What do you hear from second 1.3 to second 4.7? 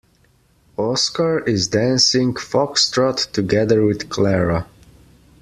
is dancing foxtrot together with Clara.